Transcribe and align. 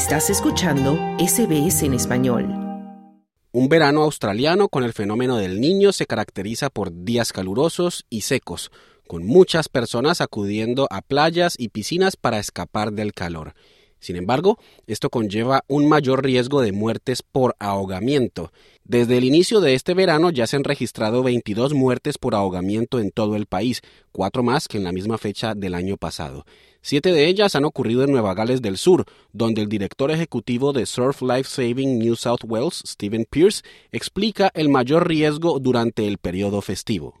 Estás 0.00 0.30
escuchando 0.30 0.94
SBS 1.18 1.82
en 1.82 1.92
español. 1.92 2.46
Un 3.52 3.68
verano 3.68 4.02
australiano 4.02 4.70
con 4.70 4.82
el 4.82 4.94
fenómeno 4.94 5.36
del 5.36 5.60
niño 5.60 5.92
se 5.92 6.06
caracteriza 6.06 6.70
por 6.70 7.04
días 7.04 7.34
calurosos 7.34 8.06
y 8.08 8.22
secos, 8.22 8.70
con 9.06 9.26
muchas 9.26 9.68
personas 9.68 10.22
acudiendo 10.22 10.88
a 10.90 11.02
playas 11.02 11.54
y 11.58 11.68
piscinas 11.68 12.16
para 12.16 12.38
escapar 12.38 12.94
del 12.94 13.12
calor. 13.12 13.52
Sin 14.00 14.16
embargo, 14.16 14.58
esto 14.86 15.10
conlleva 15.10 15.62
un 15.68 15.88
mayor 15.88 16.24
riesgo 16.24 16.62
de 16.62 16.72
muertes 16.72 17.22
por 17.22 17.54
ahogamiento. 17.58 18.50
Desde 18.84 19.18
el 19.18 19.24
inicio 19.24 19.60
de 19.60 19.74
este 19.74 19.94
verano 19.94 20.30
ya 20.30 20.46
se 20.46 20.56
han 20.56 20.64
registrado 20.64 21.22
22 21.22 21.74
muertes 21.74 22.18
por 22.18 22.34
ahogamiento 22.34 22.98
en 22.98 23.12
todo 23.12 23.36
el 23.36 23.46
país, 23.46 23.82
cuatro 24.10 24.42
más 24.42 24.66
que 24.66 24.78
en 24.78 24.84
la 24.84 24.92
misma 24.92 25.18
fecha 25.18 25.54
del 25.54 25.74
año 25.74 25.96
pasado. 25.96 26.44
Siete 26.82 27.12
de 27.12 27.26
ellas 27.26 27.54
han 27.54 27.66
ocurrido 27.66 28.02
en 28.04 28.10
Nueva 28.10 28.34
Gales 28.34 28.62
del 28.62 28.78
Sur, 28.78 29.04
donde 29.32 29.60
el 29.60 29.68
director 29.68 30.10
ejecutivo 30.10 30.72
de 30.72 30.86
Surf 30.86 31.20
Life 31.20 31.44
Saving 31.44 31.98
New 31.98 32.16
South 32.16 32.40
Wales, 32.44 32.82
Stephen 32.86 33.26
Pierce, 33.28 33.62
explica 33.92 34.50
el 34.54 34.70
mayor 34.70 35.06
riesgo 35.06 35.58
durante 35.60 36.08
el 36.08 36.16
periodo 36.16 36.62
festivo. 36.62 37.20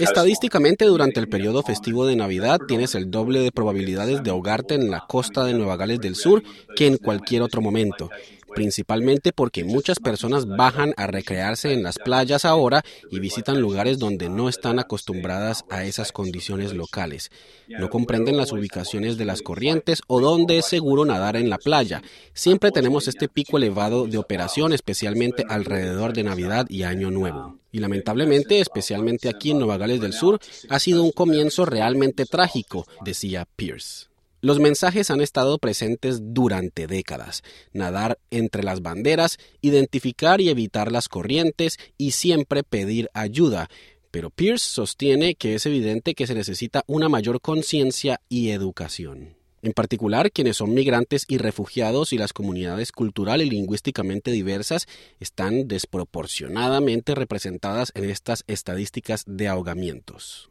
Estadísticamente, 0.00 0.84
durante 0.84 1.20
el 1.20 1.28
periodo 1.28 1.62
festivo 1.62 2.06
de 2.06 2.16
Navidad 2.16 2.60
tienes 2.66 2.94
el 2.94 3.10
doble 3.10 3.40
de 3.40 3.52
probabilidades 3.52 4.22
de 4.22 4.30
ahogarte 4.30 4.74
en 4.74 4.90
la 4.90 5.04
costa 5.06 5.44
de 5.44 5.54
Nueva 5.54 5.76
Gales 5.76 6.00
del 6.00 6.16
Sur 6.16 6.42
que 6.76 6.86
en 6.86 6.96
cualquier 6.98 7.42
otro 7.42 7.60
momento 7.60 8.10
principalmente 8.54 9.32
porque 9.32 9.64
muchas 9.64 9.98
personas 9.98 10.46
bajan 10.46 10.94
a 10.96 11.06
recrearse 11.06 11.72
en 11.72 11.82
las 11.82 11.98
playas 11.98 12.44
ahora 12.44 12.82
y 13.10 13.20
visitan 13.20 13.60
lugares 13.60 13.98
donde 13.98 14.28
no 14.28 14.48
están 14.48 14.78
acostumbradas 14.78 15.64
a 15.70 15.84
esas 15.84 16.12
condiciones 16.12 16.72
locales. 16.72 17.30
No 17.68 17.90
comprenden 17.90 18.36
las 18.36 18.52
ubicaciones 18.52 19.18
de 19.18 19.24
las 19.24 19.42
corrientes 19.42 20.00
o 20.06 20.20
dónde 20.20 20.58
es 20.58 20.66
seguro 20.66 21.04
nadar 21.04 21.36
en 21.36 21.50
la 21.50 21.58
playa. 21.58 22.02
Siempre 22.32 22.70
tenemos 22.70 23.08
este 23.08 23.28
pico 23.28 23.58
elevado 23.58 24.06
de 24.06 24.18
operación, 24.18 24.72
especialmente 24.72 25.44
alrededor 25.48 26.12
de 26.12 26.24
Navidad 26.24 26.66
y 26.68 26.84
Año 26.84 27.10
Nuevo. 27.10 27.58
Y 27.72 27.80
lamentablemente, 27.80 28.60
especialmente 28.60 29.28
aquí 29.28 29.50
en 29.50 29.58
Nueva 29.58 29.78
Gales 29.78 30.00
del 30.00 30.12
Sur, 30.12 30.38
ha 30.68 30.78
sido 30.78 31.02
un 31.02 31.10
comienzo 31.10 31.64
realmente 31.64 32.24
trágico, 32.24 32.86
decía 33.04 33.48
Pierce. 33.56 34.13
Los 34.44 34.60
mensajes 34.60 35.10
han 35.10 35.22
estado 35.22 35.56
presentes 35.56 36.20
durante 36.34 36.86
décadas. 36.86 37.42
Nadar 37.72 38.18
entre 38.30 38.62
las 38.62 38.82
banderas, 38.82 39.38
identificar 39.62 40.42
y 40.42 40.50
evitar 40.50 40.92
las 40.92 41.08
corrientes 41.08 41.78
y 41.96 42.10
siempre 42.10 42.62
pedir 42.62 43.08
ayuda. 43.14 43.70
Pero 44.10 44.28
Pierce 44.28 44.68
sostiene 44.68 45.34
que 45.34 45.54
es 45.54 45.64
evidente 45.64 46.14
que 46.14 46.26
se 46.26 46.34
necesita 46.34 46.82
una 46.86 47.08
mayor 47.08 47.40
conciencia 47.40 48.20
y 48.28 48.50
educación. 48.50 49.34
En 49.62 49.72
particular, 49.72 50.30
quienes 50.30 50.58
son 50.58 50.74
migrantes 50.74 51.24
y 51.26 51.38
refugiados 51.38 52.12
y 52.12 52.18
las 52.18 52.34
comunidades 52.34 52.92
cultural 52.92 53.40
y 53.40 53.48
lingüísticamente 53.48 54.30
diversas 54.30 54.86
están 55.20 55.68
desproporcionadamente 55.68 57.14
representadas 57.14 57.92
en 57.94 58.10
estas 58.10 58.44
estadísticas 58.46 59.24
de 59.26 59.48
ahogamientos. 59.48 60.50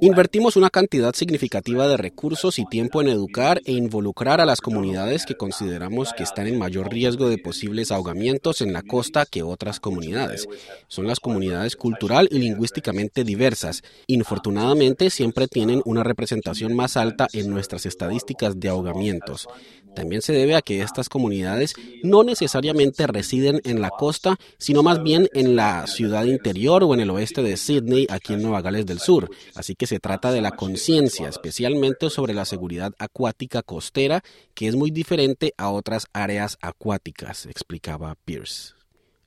Invertimos 0.00 0.56
una 0.56 0.70
cantidad 0.70 1.14
significativa 1.14 1.86
de 1.88 1.98
recursos 1.98 2.58
y 2.58 2.64
tiempo 2.64 3.02
en 3.02 3.08
educar 3.08 3.60
e 3.66 3.72
involucrar 3.72 4.40
a 4.40 4.46
las 4.46 4.62
comunidades 4.62 5.26
que 5.26 5.34
consideramos 5.34 6.14
que 6.14 6.22
están 6.22 6.46
en 6.46 6.58
mayor 6.58 6.90
riesgo 6.90 7.28
de 7.28 7.36
posibles 7.36 7.92
ahogamientos 7.92 8.62
en 8.62 8.72
la 8.72 8.82
costa 8.82 9.26
que 9.26 9.42
otras 9.42 9.78
comunidades. 9.78 10.48
Son 10.88 11.06
las 11.06 11.20
comunidades 11.20 11.76
cultural 11.76 12.28
y 12.30 12.38
lingüísticamente 12.38 13.22
diversas. 13.22 13.82
Infortunadamente, 14.06 15.10
siempre 15.10 15.48
tienen 15.48 15.82
una 15.84 16.02
representación 16.02 16.74
más 16.74 16.96
alta 16.96 17.28
en 17.34 17.50
nuestras 17.50 17.84
estadísticas 17.84 18.58
de 18.58 18.70
ahogamientos. 18.70 19.48
También 19.96 20.20
se 20.20 20.34
debe 20.34 20.54
a 20.54 20.60
que 20.60 20.82
estas 20.82 21.08
comunidades 21.08 21.72
no 22.02 22.22
necesariamente 22.22 23.06
residen 23.06 23.62
en 23.64 23.80
la 23.80 23.88
costa, 23.88 24.36
sino 24.58 24.82
más 24.82 25.02
bien 25.02 25.30
en 25.32 25.56
la 25.56 25.86
ciudad 25.86 26.26
interior 26.26 26.84
o 26.84 26.92
en 26.92 27.00
el 27.00 27.08
oeste 27.08 27.42
de 27.42 27.56
Sydney, 27.56 28.06
aquí 28.10 28.34
en 28.34 28.42
Nueva 28.42 28.60
Gales 28.60 28.84
del 28.84 29.00
Sur. 29.00 29.30
Así 29.54 29.74
que 29.74 29.86
se 29.86 29.98
trata 29.98 30.32
de 30.32 30.42
la 30.42 30.50
conciencia, 30.50 31.28
especialmente 31.28 32.10
sobre 32.10 32.34
la 32.34 32.44
seguridad 32.44 32.92
acuática 32.98 33.62
costera, 33.62 34.22
que 34.52 34.68
es 34.68 34.76
muy 34.76 34.90
diferente 34.90 35.54
a 35.56 35.70
otras 35.70 36.08
áreas 36.12 36.58
acuáticas, 36.60 37.46
explicaba 37.46 38.16
Pierce. 38.26 38.74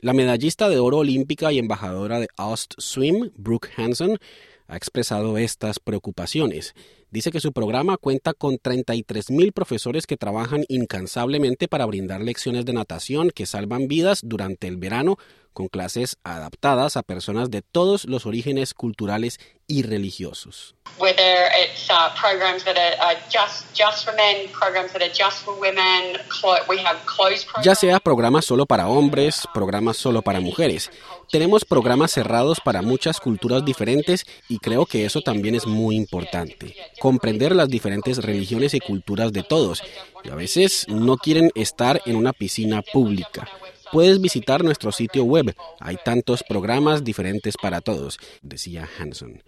La 0.01 0.13
medallista 0.13 0.69
de 0.69 0.77
oro 0.77 0.99
olímpica 0.99 1.51
y 1.51 1.57
embajadora 1.57 2.19
de 2.19 2.27
Aust 2.37 2.75
Swim, 2.77 3.31
Brooke 3.35 3.69
Hanson, 3.75 4.19
ha 4.67 4.77
expresado 4.77 5.37
estas 5.39 5.79
preocupaciones. 5.79 6.75
Dice 7.11 7.31
que 7.31 7.39
su 7.39 7.53
programa 7.53 7.97
cuenta 7.97 8.33
con 8.33 8.59
33.000 8.59 9.51
profesores 9.51 10.05
que 10.05 10.15
trabajan 10.15 10.63
incansablemente 10.67 11.67
para 11.67 11.87
brindar 11.87 12.21
lecciones 12.21 12.65
de 12.65 12.73
natación 12.73 13.31
que 13.31 13.47
salvan 13.47 13.87
vidas 13.87 14.21
durante 14.23 14.67
el 14.67 14.77
verano, 14.77 15.17
con 15.51 15.69
clases 15.69 16.17
adaptadas 16.23 16.97
a 16.97 17.01
personas 17.01 17.49
de 17.49 17.63
todos 17.63 18.05
los 18.05 18.27
orígenes 18.27 18.75
culturales 18.75 19.39
y 19.65 19.81
religiosos. 19.81 20.75
Ya 27.63 27.75
sea 27.75 27.99
programas 27.99 28.45
solo 28.45 28.65
para 28.65 28.87
hombres, 28.87 29.47
programas 29.53 29.97
solo 29.97 30.21
para 30.21 30.39
mujeres. 30.39 30.91
Tenemos 31.31 31.63
programas 31.63 32.11
cerrados 32.11 32.59
para 32.59 32.81
muchas 32.81 33.19
culturas 33.19 33.63
diferentes 33.63 34.25
y 34.47 34.57
creo 34.57 34.87
que 34.87 35.05
eso 35.05 35.21
también 35.21 35.53
es 35.53 35.67
muy 35.67 35.95
importante. 35.95 36.75
Comprender 36.99 37.55
las 37.55 37.69
diferentes 37.69 38.17
religiones 38.17 38.73
y 38.73 38.79
culturas 38.79 39.31
de 39.31 39.43
todos. 39.43 39.83
Y 40.23 40.29
a 40.29 40.35
veces 40.35 40.87
no 40.87 41.17
quieren 41.17 41.51
estar 41.53 42.01
en 42.07 42.15
una 42.15 42.33
piscina 42.33 42.81
pública. 42.81 43.47
Puedes 43.91 44.19
visitar 44.19 44.63
nuestro 44.63 44.91
sitio 44.91 45.23
web. 45.23 45.55
Hay 45.79 45.97
tantos 46.03 46.43
programas 46.43 47.03
diferentes 47.03 47.55
para 47.61 47.81
todos, 47.81 48.17
decía 48.41 48.89
Hanson. 48.97 49.43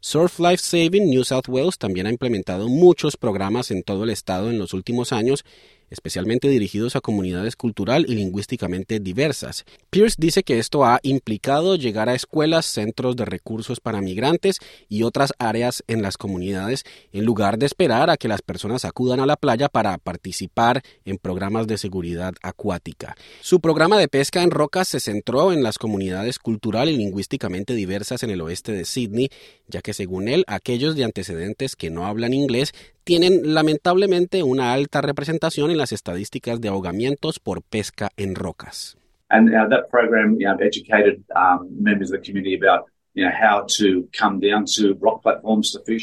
Surf 0.00 0.38
Life 0.38 0.58
Saving 0.58 1.10
New 1.10 1.24
South 1.24 1.48
Wales 1.48 1.78
también 1.78 2.06
ha 2.06 2.10
implementado 2.10 2.68
muchos 2.68 3.16
programas 3.16 3.70
en 3.70 3.82
todo 3.82 4.04
el 4.04 4.10
estado 4.10 4.50
en 4.50 4.58
los 4.58 4.72
últimos 4.72 5.12
años 5.12 5.44
especialmente 5.90 6.48
dirigidos 6.48 6.96
a 6.96 7.00
comunidades 7.00 7.56
cultural 7.56 8.06
y 8.08 8.14
lingüísticamente 8.14 9.00
diversas. 9.00 9.64
Pierce 9.90 10.16
dice 10.18 10.42
que 10.42 10.58
esto 10.58 10.84
ha 10.84 11.00
implicado 11.02 11.76
llegar 11.76 12.08
a 12.08 12.14
escuelas, 12.14 12.66
centros 12.66 13.16
de 13.16 13.24
recursos 13.24 13.80
para 13.80 14.00
migrantes 14.00 14.58
y 14.88 15.02
otras 15.02 15.32
áreas 15.38 15.84
en 15.86 16.02
las 16.02 16.16
comunidades, 16.16 16.84
en 17.12 17.24
lugar 17.24 17.58
de 17.58 17.66
esperar 17.66 18.10
a 18.10 18.16
que 18.16 18.28
las 18.28 18.42
personas 18.42 18.84
acudan 18.84 19.20
a 19.20 19.26
la 19.26 19.36
playa 19.36 19.68
para 19.68 19.98
participar 19.98 20.82
en 21.04 21.18
programas 21.18 21.66
de 21.66 21.78
seguridad 21.78 22.34
acuática. 22.42 23.16
Su 23.40 23.60
programa 23.60 23.98
de 23.98 24.08
pesca 24.08 24.42
en 24.42 24.50
rocas 24.50 24.88
se 24.88 25.00
centró 25.00 25.52
en 25.52 25.62
las 25.62 25.78
comunidades 25.78 26.38
cultural 26.38 26.88
y 26.88 26.96
lingüísticamente 26.96 27.74
diversas 27.74 28.22
en 28.22 28.30
el 28.30 28.40
oeste 28.40 28.72
de 28.72 28.84
Sydney, 28.84 29.30
ya 29.68 29.82
que 29.82 29.94
según 29.94 30.28
él, 30.28 30.44
aquellos 30.46 30.96
de 30.96 31.04
antecedentes 31.04 31.76
que 31.76 31.90
no 31.90 32.06
hablan 32.06 32.34
inglés 32.34 32.72
tienen 33.06 33.54
lamentablemente 33.54 34.42
una 34.42 34.72
alta 34.72 35.00
representación 35.00 35.70
en 35.70 35.78
las 35.78 35.92
estadísticas 35.92 36.60
de 36.60 36.68
ahogamientos 36.68 37.38
por 37.38 37.62
pesca 37.62 38.10
en 38.16 38.34
rocas. 38.34 38.98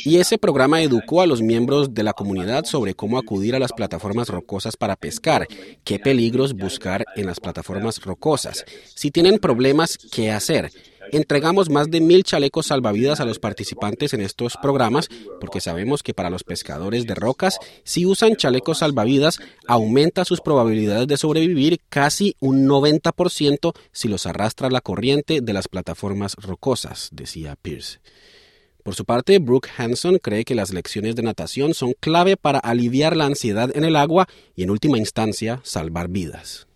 Y 0.06 0.18
ese 0.18 0.38
programa 0.38 0.81
educó 0.81 1.22
a 1.22 1.28
los 1.28 1.41
miembros 1.41 1.94
de 1.94 2.03
la 2.03 2.14
comunidad 2.14 2.64
sobre 2.64 2.94
cómo 2.94 3.18
acudir 3.18 3.53
a 3.53 3.59
las 3.59 3.74
plataformas 3.74 4.29
rocosas 4.29 4.78
para 4.78 4.96
pescar, 4.96 5.46
qué 5.84 5.99
peligros 5.99 6.53
buscar 6.53 7.03
en 7.17 7.26
las 7.26 7.41
plataformas 7.41 8.02
rocosas, 8.02 8.64
si 8.96 9.11
tienen 9.11 9.40
problemas, 9.40 9.97
qué 9.97 10.32
hacer 10.32 10.72
Entregamos 11.11 11.70
más 11.70 11.90
de 11.90 12.02
mil 12.02 12.23
chalecos 12.23 12.67
salvavidas 12.67 13.20
a 13.20 13.26
los 13.26 13.40
participantes 13.40 14.14
en 14.14 14.22
estos 14.22 14.58
programas 14.58 15.09
porque 15.40 15.61
sabemos 15.61 16.03
que 16.03 16.14
para 16.14 16.29
los 16.29 16.44
pescadores 16.44 17.05
de 17.05 17.16
rocas, 17.16 17.59
si 17.84 18.05
usan 18.05 18.35
chalecos 18.35 18.79
salvavidas, 18.79 19.40
aumenta 19.67 20.26
sus 20.26 20.41
probabilidades 20.41 21.08
de 21.08 21.17
sobrevivir 21.17 21.79
casi 21.90 22.35
un 22.40 22.67
90% 22.67 23.73
si 23.91 24.08
los 24.08 24.26
arrastra 24.26 24.70
la 24.70 24.82
corriente 24.82 25.41
de 25.41 25.53
las 25.53 25.67
plataformas 25.67 26.35
rocosas, 26.35 27.09
decía 27.11 27.56
Pierce. 27.61 27.99
Por 28.84 28.96
su 28.96 29.06
parte, 29.06 29.40
Brooke 29.40 29.70
Hanson 29.78 30.17
cree 30.17 30.44
que 30.44 30.56
las 30.56 30.73
lecciones 30.73 31.16
de 31.16 31.23
natación 31.23 31.73
son 31.73 31.94
clave 31.97 32.35
para 32.35 32.59
aliviar 32.59 33.16
la 33.16 33.26
ansiedad 33.26 33.72
en 33.76 33.85
el 33.85 33.96
agua 33.96 34.28
y, 34.58 34.64
en 34.64 34.72
última 34.72 34.97
instancia, 34.97 35.61
salvar 35.64 36.09
vidas. 36.09 36.67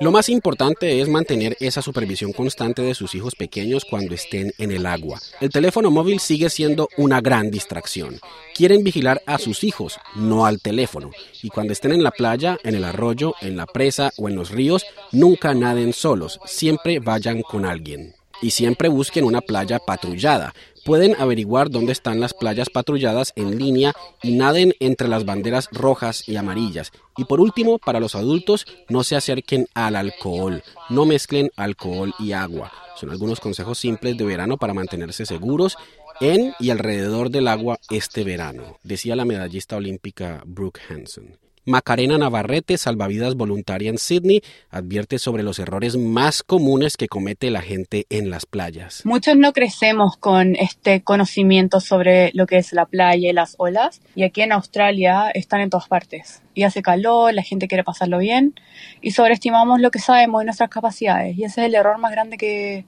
Lo 0.00 0.10
más 0.10 0.28
importante 0.28 1.00
es 1.00 1.08
mantener 1.08 1.56
esa 1.60 1.82
supervisión 1.82 2.32
constante 2.32 2.82
de 2.82 2.94
sus 2.94 3.14
hijos 3.14 3.34
pequeños 3.34 3.84
cuando 3.84 4.14
estén 4.14 4.52
en 4.58 4.72
el 4.72 4.86
agua. 4.86 5.20
El 5.40 5.50
teléfono 5.50 5.90
móvil 5.90 6.20
sigue 6.20 6.50
siendo 6.50 6.88
una 6.96 7.20
gran 7.20 7.50
distracción. 7.50 8.20
Quieren 8.54 8.84
vigilar 8.84 9.22
a 9.26 9.38
sus 9.38 9.64
hijos, 9.64 9.98
no 10.14 10.46
al 10.46 10.60
teléfono. 10.60 11.10
Y 11.42 11.48
cuando 11.48 11.72
estén 11.72 11.92
en 11.92 12.02
la 12.02 12.10
playa, 12.10 12.58
en 12.64 12.74
el 12.74 12.84
arroyo, 12.84 13.34
en 13.40 13.56
la 13.56 13.66
presa 13.66 14.12
o 14.16 14.28
en 14.28 14.36
los 14.36 14.50
ríos, 14.50 14.84
nunca 15.12 15.54
naden 15.54 15.92
solos, 15.92 16.40
siempre 16.46 16.98
vayan 16.98 17.42
con 17.42 17.64
alguien. 17.64 18.14
Y 18.42 18.50
siempre 18.50 18.88
busquen 18.88 19.24
una 19.24 19.40
playa 19.40 19.78
patrullada, 19.78 20.52
pueden 20.84 21.14
averiguar 21.18 21.70
dónde 21.70 21.92
están 21.92 22.20
las 22.20 22.34
playas 22.34 22.68
patrulladas 22.68 23.32
en 23.36 23.58
línea 23.58 23.94
y 24.22 24.32
naden 24.32 24.74
entre 24.80 25.08
las 25.08 25.24
banderas 25.24 25.68
rojas 25.72 26.28
y 26.28 26.36
amarillas. 26.36 26.92
Y 27.16 27.24
por 27.24 27.40
último, 27.40 27.78
para 27.78 28.00
los 28.00 28.14
adultos, 28.14 28.66
no 28.88 29.04
se 29.04 29.16
acerquen 29.16 29.66
al 29.74 29.96
alcohol, 29.96 30.62
no 30.90 31.06
mezclen 31.06 31.50
alcohol 31.56 32.12
y 32.18 32.32
agua. 32.32 32.72
Son 32.96 33.10
algunos 33.10 33.40
consejos 33.40 33.78
simples 33.78 34.16
de 34.18 34.24
verano 34.24 34.58
para 34.58 34.74
mantenerse 34.74 35.24
seguros 35.24 35.76
en 36.20 36.54
y 36.60 36.70
alrededor 36.70 37.30
del 37.30 37.48
agua 37.48 37.78
este 37.90 38.22
verano, 38.22 38.78
decía 38.82 39.16
la 39.16 39.24
medallista 39.24 39.76
olímpica 39.76 40.42
Brooke 40.46 40.80
Hanson. 40.88 41.38
Macarena 41.64 42.18
Navarrete, 42.18 42.76
salvavidas 42.76 43.36
voluntaria 43.36 43.88
en 43.88 43.98
Sydney, 43.98 44.42
advierte 44.70 45.20
sobre 45.20 45.44
los 45.44 45.60
errores 45.60 45.96
más 45.96 46.42
comunes 46.42 46.96
que 46.96 47.06
comete 47.06 47.50
la 47.50 47.62
gente 47.62 48.06
en 48.10 48.30
las 48.30 48.46
playas. 48.46 49.02
Muchos 49.04 49.36
no 49.36 49.52
crecemos 49.52 50.16
con 50.16 50.56
este 50.56 51.02
conocimiento 51.02 51.78
sobre 51.78 52.32
lo 52.34 52.46
que 52.46 52.56
es 52.56 52.72
la 52.72 52.86
playa 52.86 53.30
y 53.30 53.32
las 53.32 53.54
olas, 53.58 54.02
y 54.16 54.24
aquí 54.24 54.42
en 54.42 54.50
Australia 54.50 55.30
están 55.30 55.60
en 55.60 55.70
todas 55.70 55.86
partes. 55.86 56.42
Y 56.52 56.64
hace 56.64 56.82
calor, 56.82 57.32
la 57.32 57.42
gente 57.42 57.68
quiere 57.68 57.84
pasarlo 57.84 58.18
bien, 58.18 58.54
y 59.00 59.12
sobreestimamos 59.12 59.80
lo 59.80 59.92
que 59.92 60.00
sabemos 60.00 60.40
de 60.40 60.46
nuestras 60.46 60.68
capacidades, 60.68 61.38
y 61.38 61.44
ese 61.44 61.60
es 61.60 61.66
el 61.68 61.76
error 61.76 61.98
más 61.98 62.10
grande 62.10 62.38
que 62.38 62.86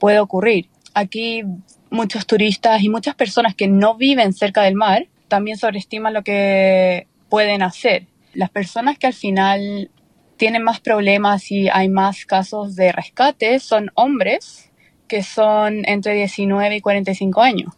puede 0.00 0.18
ocurrir. 0.18 0.68
Aquí 0.92 1.44
muchos 1.90 2.26
turistas 2.26 2.82
y 2.82 2.88
muchas 2.88 3.14
personas 3.14 3.54
que 3.54 3.68
no 3.68 3.96
viven 3.96 4.32
cerca 4.32 4.62
del 4.62 4.74
mar 4.74 5.06
también 5.28 5.56
sobreestiman 5.56 6.14
lo 6.14 6.24
que 6.24 7.06
pueden 7.28 7.62
hacer. 7.62 8.06
Las 8.34 8.50
personas 8.50 8.98
que 8.98 9.06
al 9.06 9.14
final 9.14 9.90
tienen 10.36 10.62
más 10.62 10.80
problemas 10.80 11.50
y 11.50 11.68
hay 11.68 11.88
más 11.88 12.24
casos 12.24 12.76
de 12.76 12.92
rescate 12.92 13.58
son 13.58 13.90
hombres 13.94 14.70
que 15.08 15.22
son 15.22 15.82
entre 15.86 16.14
19 16.14 16.76
y 16.76 16.80
45 16.80 17.42
años. 17.42 17.74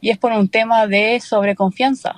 Y 0.00 0.10
es 0.10 0.18
por 0.18 0.32
un 0.32 0.48
tema 0.48 0.86
de 0.86 1.20
sobreconfianza. 1.20 2.16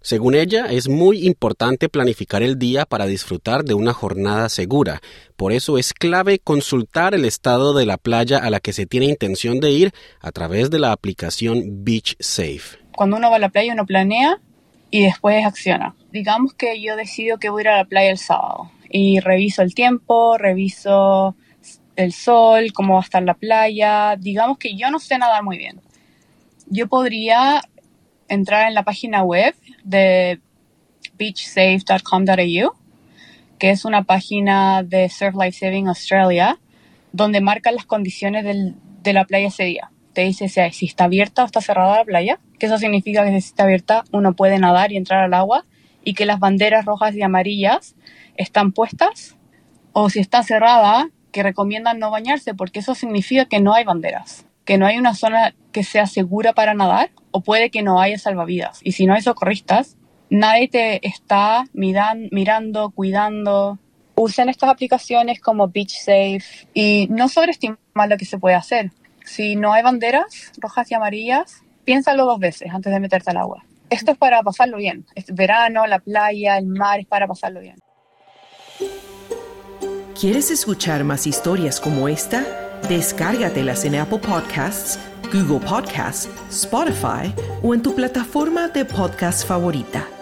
Según 0.00 0.34
ella, 0.34 0.66
es 0.66 0.88
muy 0.88 1.26
importante 1.26 1.88
planificar 1.88 2.42
el 2.42 2.58
día 2.58 2.86
para 2.86 3.06
disfrutar 3.06 3.64
de 3.64 3.74
una 3.74 3.92
jornada 3.92 4.48
segura. 4.48 5.00
Por 5.36 5.52
eso 5.52 5.76
es 5.76 5.92
clave 5.92 6.38
consultar 6.38 7.14
el 7.14 7.24
estado 7.24 7.74
de 7.74 7.84
la 7.84 7.98
playa 7.98 8.38
a 8.38 8.48
la 8.48 8.60
que 8.60 8.72
se 8.72 8.86
tiene 8.86 9.06
intención 9.06 9.58
de 9.58 9.72
ir 9.72 9.92
a 10.20 10.30
través 10.30 10.70
de 10.70 10.78
la 10.78 10.92
aplicación 10.92 11.84
Beach 11.84 12.16
Safe. 12.20 12.78
Cuando 12.94 13.16
uno 13.16 13.28
va 13.28 13.36
a 13.36 13.40
la 13.40 13.48
playa, 13.48 13.72
uno 13.72 13.86
planea 13.86 14.40
y 14.90 15.04
después 15.04 15.44
acciona. 15.44 15.94
Digamos 16.12 16.54
que 16.54 16.80
yo 16.80 16.96
decido 16.96 17.38
que 17.38 17.50
voy 17.50 17.60
a 17.60 17.62
ir 17.62 17.68
a 17.68 17.76
la 17.78 17.84
playa 17.84 18.10
el 18.10 18.18
sábado 18.18 18.70
y 18.90 19.20
reviso 19.20 19.62
el 19.62 19.74
tiempo, 19.74 20.38
reviso 20.38 21.36
el 21.96 22.12
sol, 22.12 22.72
cómo 22.72 22.94
va 22.94 23.00
a 23.00 23.02
estar 23.02 23.22
la 23.22 23.34
playa. 23.34 24.16
Digamos 24.16 24.58
que 24.58 24.76
yo 24.76 24.90
no 24.90 24.98
sé 24.98 25.18
nadar 25.18 25.42
muy 25.42 25.58
bien. 25.58 25.80
Yo 26.66 26.88
podría 26.88 27.62
entrar 28.28 28.68
en 28.68 28.74
la 28.74 28.84
página 28.84 29.22
web 29.22 29.54
de 29.84 30.40
beachsafe.com.au, 31.18 32.72
que 33.58 33.70
es 33.70 33.84
una 33.84 34.04
página 34.04 34.82
de 34.82 35.08
Surf 35.08 35.34
Life 35.34 35.58
Saving 35.58 35.88
Australia, 35.88 36.58
donde 37.12 37.40
marcan 37.40 37.74
las 37.74 37.86
condiciones 37.86 38.44
de 38.44 39.12
la 39.12 39.24
playa 39.24 39.48
ese 39.48 39.64
día 39.64 39.90
te 40.18 40.24
dice 40.24 40.48
si, 40.48 40.86
está 40.86 41.04
abierta 41.04 41.44
o 41.44 41.46
está 41.46 41.60
cerrada 41.60 41.98
la 41.98 42.04
playa, 42.04 42.40
que 42.58 42.66
eso 42.66 42.78
significa 42.78 43.24
que 43.24 43.30
si 43.30 43.36
está 43.36 43.64
abierta 43.64 44.04
uno 44.12 44.34
puede 44.34 44.58
nadar 44.58 44.92
y 44.92 44.96
entrar 44.96 45.22
al 45.24 45.34
agua 45.34 45.64
y 46.04 46.14
que 46.14 46.26
las 46.26 46.40
banderas 46.40 46.84
rojas 46.84 47.14
y 47.14 47.22
amarillas 47.22 47.94
están 48.36 48.72
puestas, 48.72 49.36
o 49.92 50.10
si 50.10 50.20
está 50.20 50.42
cerrada, 50.42 51.10
que 51.32 51.42
recomiendan 51.42 51.98
no 51.98 52.10
bañarse, 52.10 52.54
porque 52.54 52.78
eso 52.78 52.94
significa 52.94 53.46
que 53.46 53.60
no 53.60 53.74
hay 53.74 53.84
banderas, 53.84 54.46
que 54.64 54.78
no 54.78 54.86
hay 54.86 54.96
una 54.96 55.14
zona 55.14 55.54
que 55.72 55.82
sea 55.82 56.06
segura 56.06 56.52
para 56.52 56.74
nadar, 56.74 57.10
o 57.30 57.42
puede 57.42 57.70
que 57.70 57.82
no 57.82 58.00
haya 58.00 58.18
salvavidas. 58.18 58.80
Y 58.82 58.92
si 58.92 59.06
no 59.06 59.14
hay 59.14 59.22
socorristas, 59.22 59.96
nadie 60.30 60.68
te 60.68 61.06
está 61.06 61.64
mirando, 61.72 62.90
cuidando. 62.90 63.78
Usen 64.14 64.48
estas 64.48 64.70
aplicaciones 64.70 65.40
como 65.40 65.68
Beach 65.68 65.96
Safe 65.96 66.68
y 66.74 67.06
no 67.10 67.28
sobreestimen 67.28 67.78
lo 68.08 68.16
que 68.16 68.24
se 68.24 68.38
puede 68.38 68.56
hacer 68.56 68.90
si 69.28 69.56
no 69.56 69.72
hay 69.72 69.82
banderas 69.82 70.52
rojas 70.58 70.90
y 70.90 70.94
amarillas, 70.94 71.62
piénsalo 71.88 72.26
dos 72.26 72.38
veces 72.38 72.68
antes 72.70 72.92
de 72.92 73.00
meterte 73.00 73.30
al 73.30 73.38
agua. 73.38 73.64
Esto 73.88 74.10
es 74.10 74.18
para 74.18 74.42
pasarlo 74.42 74.76
bien. 74.76 75.06
Es 75.14 75.34
verano, 75.34 75.86
la 75.86 76.00
playa, 76.00 76.58
el 76.58 76.66
mar, 76.66 77.00
es 77.00 77.06
para 77.06 77.26
pasarlo 77.26 77.60
bien. 77.60 77.76
¿Quieres 80.20 80.50
escuchar 80.50 81.02
más 81.04 81.26
historias 81.26 81.80
como 81.80 82.06
esta? 82.06 82.44
Descárgatelas 82.90 83.86
en 83.86 83.94
Apple 83.94 84.18
Podcasts, 84.18 84.98
Google 85.32 85.66
Podcasts, 85.66 86.28
Spotify 86.50 87.32
o 87.62 87.72
en 87.72 87.80
tu 87.80 87.94
plataforma 87.94 88.68
de 88.68 88.84
podcast 88.84 89.46
favorita. 89.46 90.17